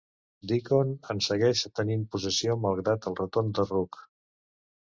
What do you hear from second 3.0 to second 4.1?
el retorn de Rook.